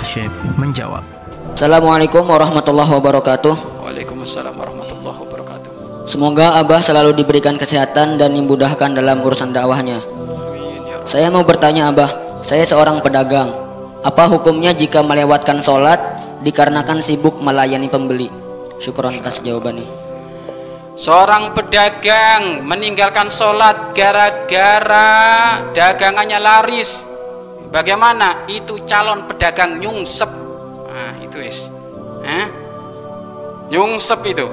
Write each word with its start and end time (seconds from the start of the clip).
Syekh 0.00 0.32
menjawab. 0.56 1.04
Assalamualaikum 1.54 2.24
warahmatullahi 2.24 2.88
wabarakatuh. 2.88 3.84
Waalaikumsalam 3.84 4.56
warahmatullahi 4.56 5.18
wabarakatuh. 5.28 5.70
Semoga 6.08 6.56
Abah 6.56 6.80
selalu 6.80 7.12
diberikan 7.20 7.60
kesehatan 7.60 8.16
dan 8.16 8.32
dimudahkan 8.32 8.96
dalam 8.96 9.20
urusan 9.20 9.52
dakwahnya. 9.52 10.00
Amin 10.00 10.88
ya. 10.88 10.96
Saya 11.04 11.28
mau 11.28 11.44
bertanya 11.44 11.92
Abah, 11.92 12.40
saya 12.40 12.64
seorang 12.64 13.04
pedagang. 13.04 13.52
Apa 14.00 14.24
hukumnya 14.32 14.72
jika 14.72 15.04
melewatkan 15.04 15.60
sholat 15.60 16.00
dikarenakan 16.40 17.04
sibuk 17.04 17.36
melayani 17.44 17.92
pembeli? 17.92 18.32
Syukron 18.80 19.20
atas 19.20 19.44
jawabannya. 19.44 19.84
Seorang 20.96 21.52
pedagang 21.52 22.64
meninggalkan 22.64 23.28
sholat 23.28 23.92
gara-gara 23.92 25.60
dagangannya 25.76 26.40
laris. 26.40 27.09
Bagaimana? 27.70 28.50
Itu 28.50 28.82
calon 28.82 29.30
pedagang 29.30 29.78
nyungsep. 29.78 30.30
Nah, 30.90 31.14
itu 31.22 31.38
is. 31.38 31.70
Eh? 32.26 32.46
Nyungsep 33.70 34.20
itu. 34.26 34.46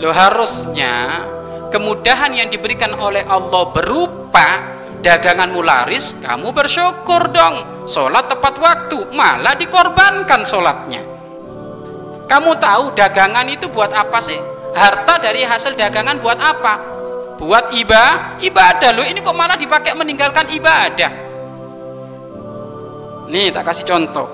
Lo 0.00 0.10
harusnya 0.10 1.22
kemudahan 1.68 2.32
yang 2.32 2.48
diberikan 2.48 2.96
oleh 2.96 3.22
Allah 3.28 3.70
berupa 3.70 4.72
daganganmu 5.04 5.60
laris, 5.60 6.16
kamu 6.24 6.50
bersyukur 6.50 7.28
dong. 7.28 7.84
Sholat 7.84 8.26
tepat 8.26 8.56
waktu, 8.56 9.12
malah 9.12 9.52
dikorbankan 9.52 10.48
sholatnya. 10.48 11.04
Kamu 12.26 12.56
tahu 12.56 12.96
dagangan 12.96 13.44
itu 13.52 13.68
buat 13.68 13.92
apa 13.92 14.16
sih? 14.24 14.40
Harta 14.72 15.20
dari 15.20 15.44
hasil 15.44 15.76
dagangan 15.76 16.16
buat 16.16 16.40
apa? 16.40 16.74
Buat 17.36 17.74
ibadah, 17.76 18.40
ibadah 18.40 18.90
lo 18.94 19.04
ini 19.04 19.20
kok 19.20 19.36
malah 19.36 19.58
dipakai 19.58 19.92
meninggalkan 19.92 20.48
ibadah. 20.48 21.31
Nih 23.28 23.54
tak 23.54 23.68
kasih 23.68 23.86
contoh. 23.86 24.26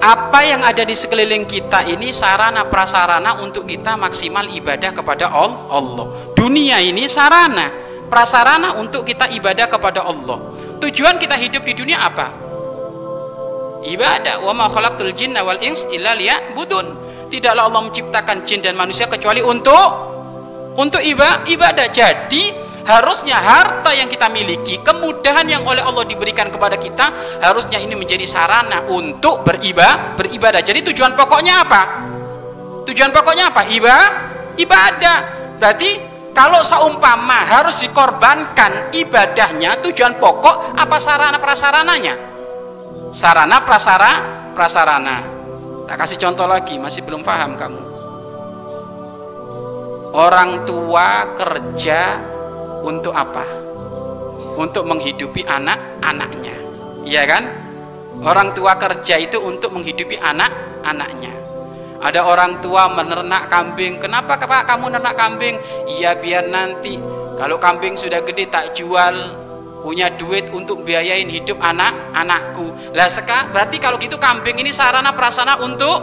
Apa 0.00 0.40
yang 0.48 0.64
ada 0.64 0.80
di 0.80 0.96
sekeliling 0.96 1.44
kita 1.44 1.84
ini 1.84 2.08
sarana 2.08 2.64
prasarana 2.64 3.36
untuk 3.44 3.68
kita 3.68 4.00
maksimal 4.00 4.48
ibadah 4.48 4.96
kepada 4.96 5.28
Al- 5.28 5.68
Allah. 5.68 6.32
Dunia 6.32 6.80
ini 6.80 7.04
sarana 7.04 7.68
prasarana 8.08 8.80
untuk 8.80 9.04
kita 9.04 9.28
ibadah 9.28 9.68
kepada 9.68 10.04
Allah. 10.08 10.40
Tujuan 10.80 11.20
kita 11.20 11.36
hidup 11.36 11.62
di 11.68 11.76
dunia 11.76 12.00
apa? 12.00 12.50
ibadah 13.84 14.44
wa 14.44 14.52
ma 14.52 14.66
khalaqtul 14.68 15.12
jinna 15.16 15.40
wal 15.40 15.56
ins 15.64 15.88
illa 15.88 16.12
liya'budun 16.12 16.86
tidaklah 17.32 17.68
Allah 17.68 17.82
menciptakan 17.88 18.44
jin 18.44 18.60
dan 18.60 18.76
manusia 18.76 19.08
kecuali 19.08 19.40
untuk 19.40 20.10
untuk 20.76 21.02
iba, 21.02 21.44
ibadah 21.48 21.88
jadi 21.90 22.44
harusnya 22.98 23.38
harta 23.38 23.94
yang 23.94 24.10
kita 24.10 24.26
miliki 24.26 24.82
kemudahan 24.82 25.46
yang 25.46 25.62
oleh 25.62 25.80
Allah 25.80 26.02
diberikan 26.02 26.50
kepada 26.50 26.74
kita 26.74 27.14
harusnya 27.38 27.78
ini 27.78 27.94
menjadi 27.94 28.26
sarana 28.26 28.82
untuk 28.90 29.46
beribadah 29.46 30.18
beribadah. 30.18 30.64
Jadi 30.64 30.80
tujuan 30.90 31.12
pokoknya 31.14 31.54
apa? 31.62 31.82
Tujuan 32.88 33.12
pokoknya 33.12 33.52
apa? 33.52 33.62
Iba, 33.68 33.96
ibadah. 34.56 35.18
Berarti 35.60 35.90
kalau 36.32 36.64
seumpama 36.64 37.44
harus 37.44 37.84
dikorbankan 37.84 38.94
ibadahnya 38.96 39.78
tujuan 39.84 40.16
pokok 40.16 40.74
apa 40.78 40.96
sarana 40.96 41.36
prasarananya? 41.36 42.14
Sarana 43.10 43.60
prasara 43.66 44.12
prasarana. 44.56 45.18
Tak 45.90 45.96
kasih 46.06 46.18
contoh 46.22 46.46
lagi 46.46 46.78
masih 46.78 47.02
belum 47.02 47.26
paham 47.26 47.58
kamu. 47.58 47.82
Orang 50.10 50.66
tua 50.66 51.34
kerja 51.38 52.29
untuk 52.84 53.12
apa? 53.14 53.44
Untuk 54.60 54.84
menghidupi 54.84 55.46
anak-anaknya 55.46 56.56
iya 57.06 57.24
kan? 57.24 57.44
Orang 58.20 58.52
tua 58.52 58.76
kerja 58.76 59.16
itu 59.16 59.40
untuk 59.40 59.72
menghidupi 59.72 60.20
anak-anaknya 60.20 61.40
ada 62.00 62.24
orang 62.24 62.64
tua 62.64 62.88
menernak 62.88 63.52
kambing. 63.52 64.00
Kenapa 64.00 64.40
pak 64.40 64.64
kamu 64.64 64.88
menernak 64.88 65.14
kambing? 65.20 65.60
Iya 65.84 66.16
biar 66.16 66.48
nanti 66.48 66.96
kalau 67.36 67.60
kambing 67.60 67.92
sudah 67.94 68.24
gede 68.24 68.48
tak 68.48 68.72
jual. 68.72 69.36
Punya 69.80 70.12
duit 70.12 70.52
untuk 70.52 70.84
biayain 70.84 71.24
hidup 71.24 71.56
anak-anakku. 71.56 72.92
Lah 72.92 73.08
sekarang 73.08 73.48
berarti 73.48 73.80
kalau 73.80 73.96
gitu 73.96 74.20
kambing 74.20 74.60
ini 74.60 74.76
sarana 74.76 75.16
prasana 75.16 75.56
untuk 75.56 75.96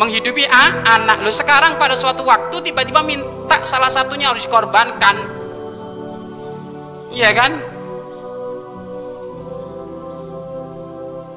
menghidupi 0.00 0.48
anak. 0.48 1.20
Lo 1.20 1.28
sekarang 1.28 1.76
pada 1.76 1.92
suatu 1.92 2.24
waktu 2.24 2.64
tiba-tiba 2.64 3.04
minta 3.04 3.60
salah 3.68 3.92
satunya 3.92 4.32
harus 4.32 4.48
dikorbankan. 4.48 5.43
Iya 7.14 7.30
kan? 7.30 7.52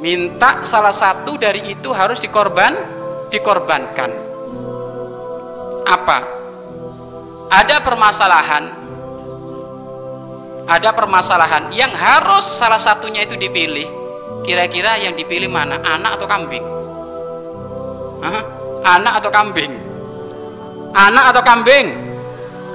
Minta 0.02 0.62
salah 0.66 0.94
satu 0.94 1.38
dari 1.38 1.62
itu 1.70 1.94
harus 1.94 2.18
dikorban, 2.18 2.74
dikorbankan. 3.30 4.12
Apa? 5.86 6.20
Ada 7.48 7.80
permasalahan 7.80 8.88
ada 10.68 10.92
permasalahan 10.92 11.72
yang 11.72 11.90
harus 11.96 12.44
salah 12.44 12.78
satunya 12.78 13.24
itu 13.24 13.40
dipilih 13.40 13.88
kira-kira 14.44 15.00
yang 15.00 15.16
dipilih 15.16 15.48
mana 15.48 15.80
anak 15.80 16.20
atau 16.20 16.28
kambing 16.28 16.66
Hah? 18.20 18.44
anak 18.84 19.24
atau 19.24 19.32
kambing 19.32 19.72
anak 20.92 21.32
atau 21.32 21.42
kambing 21.42 21.88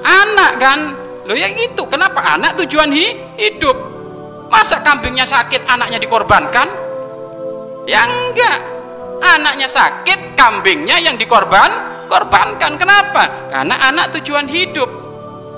anak 0.01 0.53
kan 0.57 0.81
lo 1.27 1.35
yang 1.39 1.55
itu 1.55 1.83
kenapa 1.87 2.23
anak 2.35 2.59
tujuan 2.63 2.91
hi 2.91 3.07
hidup? 3.39 3.77
Masa 4.53 4.85
kambingnya 4.85 5.25
sakit 5.25 5.65
anaknya 5.65 5.97
dikorbankan? 6.03 6.69
Ya 7.89 8.05
enggak. 8.05 8.59
Anaknya 9.23 9.71
sakit 9.71 10.35
kambingnya 10.35 10.99
yang 10.99 11.17
dikorban 11.17 11.71
korbankan. 12.11 12.77
Kenapa? 12.77 13.49
Karena 13.49 13.89
anak 13.89 14.19
tujuan 14.19 14.51
hidup. 14.51 14.91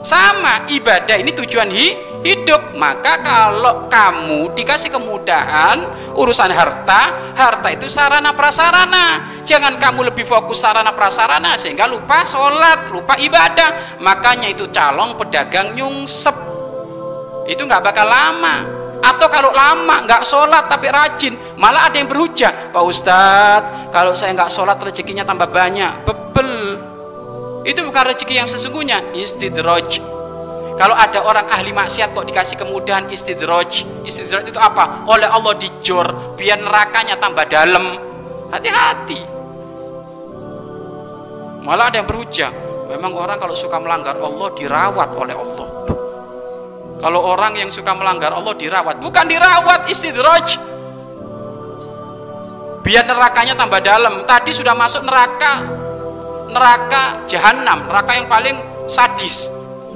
Sama 0.04 0.69
ibadah 0.69 1.16
ini 1.16 1.32
tujuan 1.32 1.72
hi 1.72 2.13
hidup 2.25 2.73
maka 2.73 3.21
kalau 3.21 3.87
kamu 3.93 4.57
dikasih 4.57 4.89
kemudahan 4.89 5.85
urusan 6.17 6.49
harta 6.49 7.12
harta 7.37 7.69
itu 7.69 7.87
sarana 7.93 8.33
prasarana. 8.33 9.29
Jangan 9.45 9.77
kamu 9.77 10.09
lebih 10.09 10.25
fokus 10.25 10.65
sarana 10.65 10.97
prasarana 10.97 11.61
sehingga 11.61 11.85
lupa 11.85 12.25
sholat 12.25 12.89
lupa 12.89 13.21
ibadah. 13.21 14.01
Makanya 14.01 14.49
itu 14.49 14.73
calon 14.73 15.21
pedagang 15.21 15.77
nyungsep. 15.77 16.35
Itu 17.45 17.69
nggak 17.69 17.85
bakal 17.85 18.09
lama. 18.09 18.56
Atau 19.05 19.29
kalau 19.29 19.53
lama 19.53 20.01
nggak 20.09 20.25
sholat 20.25 20.65
tapi 20.65 20.89
rajin 20.89 21.37
malah 21.61 21.93
ada 21.93 22.01
yang 22.01 22.09
berhujah. 22.09 22.73
Pak 22.73 22.83
Ustadz 22.89 23.93
kalau 23.93 24.17
saya 24.17 24.33
nggak 24.33 24.49
sholat 24.49 24.81
rezekinya 24.81 25.29
tambah 25.29 25.53
banyak. 25.53 26.09
Bebel. 26.09 26.81
Itu 27.69 27.85
bukan 27.85 28.17
rezeki 28.17 28.35
yang 28.41 28.49
sesungguhnya. 28.49 29.12
Istidraj 29.12 30.13
kalau 30.75 30.99
ada 30.99 31.23
orang 31.23 31.47
ahli 31.55 31.71
maksiat 31.71 32.11
kok 32.11 32.27
dikasih 32.27 32.59
kemudahan 32.59 33.07
istidraj. 33.07 33.87
Istidraj 34.03 34.51
itu 34.51 34.59
apa? 34.59 35.07
Oleh 35.07 35.31
Allah 35.31 35.55
dijor 35.55 36.35
biar 36.35 36.59
nerakanya 36.59 37.15
tambah 37.15 37.47
dalam. 37.47 37.95
Hati-hati. 38.51 39.21
Malah 41.62 41.91
ada 41.91 41.97
yang 42.03 42.09
berhujah. 42.11 42.51
Memang 42.91 43.15
orang 43.15 43.39
kalau 43.39 43.55
suka 43.55 43.79
melanggar 43.79 44.19
Allah 44.19 44.49
dirawat 44.55 45.11
oleh 45.15 45.35
Allah. 45.35 45.69
Kalau 46.99 47.21
orang 47.23 47.55
yang 47.55 47.71
suka 47.71 47.95
melanggar 47.95 48.35
Allah 48.35 48.55
dirawat, 48.59 48.99
bukan 48.99 49.25
dirawat 49.31 49.87
istidraj. 49.87 50.59
Biar 52.83 53.06
nerakanya 53.06 53.55
tambah 53.55 53.79
dalam. 53.79 54.27
Tadi 54.27 54.51
sudah 54.51 54.75
masuk 54.75 55.06
neraka 55.06 55.62
neraka 56.51 57.27
jahanam, 57.27 57.91
neraka 57.91 58.12
yang 58.15 58.29
paling 58.31 58.56
sadis 58.87 59.54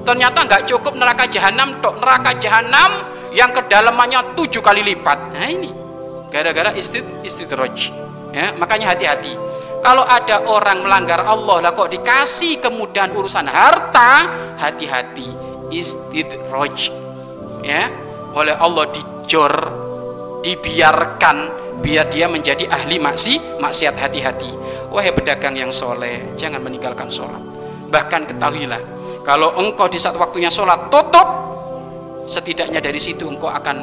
ternyata 0.09 0.41
nggak 0.49 0.65
cukup 0.65 0.97
neraka 0.97 1.29
jahanam 1.29 1.77
tok 1.85 2.01
neraka 2.01 2.33
jahanam 2.41 2.91
yang 3.29 3.53
kedalamannya 3.53 4.33
tujuh 4.33 4.65
kali 4.65 4.81
lipat. 4.81 5.37
Nah 5.37 5.49
ini. 5.53 5.69
Gara-gara 6.33 6.73
istid 6.73 7.05
istidraj. 7.21 7.93
Ya 8.33 8.57
makanya 8.57 8.97
hati-hati. 8.97 9.37
Kalau 9.85 10.09
ada 10.09 10.49
orang 10.49 10.81
melanggar 10.81 11.29
Allah 11.29 11.61
lah 11.61 11.73
kok 11.77 11.93
dikasih 11.93 12.57
kemudahan 12.57 13.13
urusan 13.13 13.53
harta 13.53 14.33
hati-hati. 14.57 15.29
Istidraj. 15.69 16.89
Ya 17.61 17.93
oleh 18.33 18.57
Allah 18.57 18.89
dijor 18.89 19.53
dibiarkan 20.41 21.37
biar 21.85 22.09
dia 22.09 22.33
menjadi 22.33 22.65
ahli 22.65 22.97
maksi 22.97 23.61
maksiat 23.61 23.93
hati-hati. 23.93 24.57
Wahai 24.89 25.13
pedagang 25.13 25.53
yang 25.53 25.69
soleh 25.69 26.33
jangan 26.41 26.65
meninggalkan 26.65 27.13
sholat. 27.13 27.45
Bahkan 27.93 28.29
ketahuilah 28.29 28.98
kalau 29.29 29.53
engkau 29.61 29.85
di 29.93 30.01
saat 30.01 30.17
waktunya 30.17 30.49
sholat 30.49 30.89
tutup. 30.89 31.29
Setidaknya 32.25 32.81
dari 32.81 32.97
situ 32.97 33.29
engkau 33.29 33.53
akan 33.53 33.77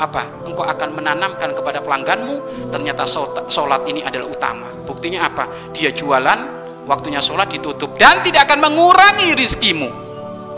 apa 0.00 0.48
engkau 0.48 0.64
akan 0.64 0.96
menanamkan 0.96 1.52
kepada 1.52 1.84
pelangganmu 1.84 2.68
ternyata 2.72 3.04
sholat 3.52 3.84
ini 3.84 4.00
adalah 4.00 4.24
utama. 4.32 4.68
Buktinya 4.88 5.28
apa? 5.28 5.48
Dia 5.76 5.92
jualan 5.92 6.38
waktunya 6.88 7.20
sholat 7.20 7.52
ditutup 7.52 8.00
dan 8.00 8.24
tidak 8.24 8.48
akan 8.48 8.72
mengurangi 8.72 9.36
rizkimu. 9.36 9.88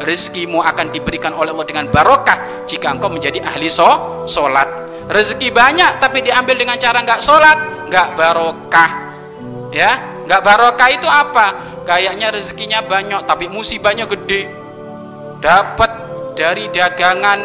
Rizkimu 0.03 0.63
akan 0.63 0.95
diberikan 0.95 1.35
oleh 1.35 1.51
Allah 1.51 1.67
dengan 1.67 1.91
barokah 1.91 2.67
jika 2.71 2.95
engkau 2.95 3.11
menjadi 3.11 3.43
ahli 3.43 3.71
sholat. 3.71 4.71
Rezeki 5.11 5.51
banyak 5.51 5.99
tapi 5.99 6.23
diambil 6.23 6.55
dengan 6.55 6.79
cara 6.79 7.03
nggak 7.03 7.19
sholat 7.23 7.59
nggak 7.91 8.09
barokah. 8.15 8.91
Ya 9.75 10.13
nggak 10.27 10.43
barokah 10.43 10.89
itu 10.95 11.07
apa 11.11 11.72
kayaknya 11.83 12.35
rezekinya 12.35 12.81
banyak 12.83 13.27
tapi 13.27 13.47
musibahnya 13.51 14.07
gede. 14.07 14.49
Dapat 15.43 15.91
dari 16.39 16.71
dagangan 16.71 17.41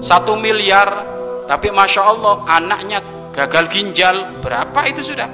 satu 0.00 0.38
miliar 0.38 1.04
tapi 1.46 1.70
masya 1.70 2.02
Allah 2.06 2.42
anaknya 2.46 3.02
gagal 3.34 3.70
ginjal. 3.70 4.16
Berapa 4.42 4.86
itu 4.90 5.02
sudah? 5.02 5.28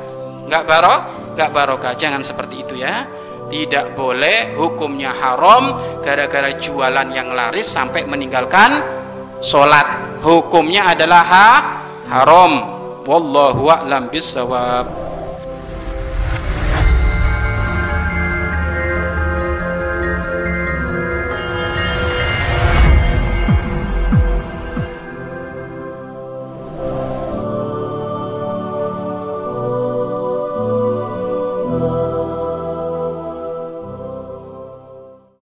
Nggak 0.49 0.64
barok 0.64 1.02
nggak 1.37 1.50
barokah. 1.52 1.93
Jangan 1.96 2.20
seperti 2.20 2.64
itu 2.64 2.75
ya. 2.81 3.08
Tidak 3.52 3.93
boleh 3.93 4.56
hukumnya 4.56 5.12
haram. 5.12 5.76
Gara-gara 6.00 6.56
jualan 6.56 7.08
yang 7.12 7.37
laris 7.37 7.69
sampai 7.69 8.08
meninggalkan 8.08 8.81
sholat. 9.44 10.20
Hukumnya 10.25 10.93
adalah 10.96 11.23
ha 11.25 11.49
haram. 12.08 12.52
Wallahu 13.02 13.67
a'lam 13.67 14.14
bisawab 14.14 15.02